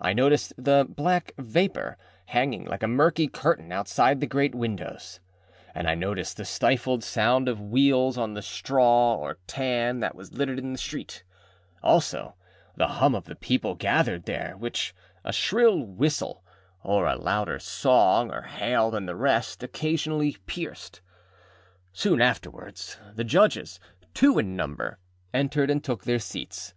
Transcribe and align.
I 0.00 0.14
noticed 0.14 0.54
the 0.56 0.86
black 0.88 1.32
vapour 1.36 1.98
hanging 2.24 2.64
like 2.64 2.82
a 2.82 2.88
murky 2.88 3.28
curtain 3.28 3.70
outside 3.70 4.18
the 4.18 4.26
great 4.26 4.54
windows, 4.54 5.20
and 5.74 5.86
I 5.86 5.94
noticed 5.94 6.38
the 6.38 6.46
stifled 6.46 7.04
sound 7.04 7.50
of 7.50 7.60
wheels 7.60 8.16
on 8.16 8.32
the 8.32 8.40
straw 8.40 9.12
or 9.16 9.36
tan 9.46 10.00
that 10.00 10.14
was 10.14 10.32
littered 10.32 10.58
in 10.58 10.72
the 10.72 10.78
street; 10.78 11.22
also, 11.82 12.34
the 12.76 12.86
hum 12.86 13.14
of 13.14 13.24
the 13.26 13.34
people 13.36 13.74
gathered 13.74 14.22
there, 14.22 14.54
which 14.56 14.94
a 15.22 15.34
shrill 15.34 15.80
whistle, 15.84 16.42
or 16.82 17.04
a 17.06 17.16
louder 17.18 17.58
song 17.58 18.30
or 18.32 18.40
hail 18.40 18.90
than 18.90 19.04
the 19.04 19.16
rest, 19.16 19.62
occasionally 19.62 20.38
pierced. 20.46 21.02
Soon 21.92 22.22
afterwards 22.22 22.96
the 23.14 23.22
Judges, 23.22 23.78
two 24.14 24.38
in 24.38 24.56
number, 24.56 24.98
entered, 25.34 25.68
and 25.70 25.84
took 25.84 26.04
their 26.04 26.18
seats. 26.20 26.72